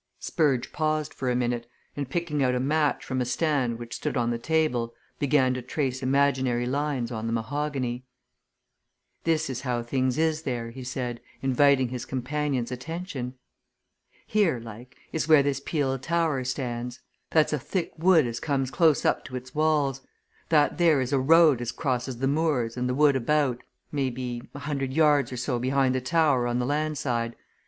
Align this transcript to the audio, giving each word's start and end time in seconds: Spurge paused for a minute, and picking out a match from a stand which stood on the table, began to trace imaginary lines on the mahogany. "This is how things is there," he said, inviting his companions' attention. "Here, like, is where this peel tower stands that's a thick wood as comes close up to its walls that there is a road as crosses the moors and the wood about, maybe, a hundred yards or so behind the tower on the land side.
Spurge 0.19 0.73
paused 0.73 1.13
for 1.13 1.29
a 1.29 1.35
minute, 1.35 1.67
and 1.95 2.09
picking 2.09 2.41
out 2.41 2.55
a 2.55 2.59
match 2.59 3.05
from 3.05 3.21
a 3.21 3.23
stand 3.25 3.77
which 3.77 3.93
stood 3.93 4.17
on 4.17 4.31
the 4.31 4.39
table, 4.39 4.95
began 5.19 5.53
to 5.53 5.61
trace 5.61 6.01
imaginary 6.01 6.65
lines 6.65 7.11
on 7.11 7.27
the 7.27 7.31
mahogany. 7.31 8.03
"This 9.25 9.47
is 9.47 9.61
how 9.61 9.83
things 9.83 10.17
is 10.17 10.41
there," 10.41 10.71
he 10.71 10.83
said, 10.83 11.21
inviting 11.43 11.89
his 11.89 12.05
companions' 12.05 12.71
attention. 12.71 13.35
"Here, 14.25 14.59
like, 14.59 14.97
is 15.13 15.27
where 15.27 15.43
this 15.43 15.61
peel 15.63 15.99
tower 15.99 16.43
stands 16.45 16.99
that's 17.29 17.53
a 17.53 17.59
thick 17.59 17.91
wood 17.95 18.25
as 18.25 18.39
comes 18.39 18.71
close 18.71 19.05
up 19.05 19.23
to 19.25 19.35
its 19.35 19.53
walls 19.53 20.01
that 20.49 20.79
there 20.79 20.99
is 20.99 21.13
a 21.13 21.19
road 21.19 21.61
as 21.61 21.71
crosses 21.71 22.17
the 22.17 22.27
moors 22.27 22.75
and 22.75 22.89
the 22.89 22.95
wood 22.95 23.15
about, 23.15 23.61
maybe, 23.91 24.41
a 24.55 24.59
hundred 24.61 24.93
yards 24.93 25.31
or 25.31 25.37
so 25.37 25.59
behind 25.59 25.93
the 25.93 26.01
tower 26.01 26.47
on 26.47 26.57
the 26.57 26.65
land 26.65 26.97
side. 26.97 27.35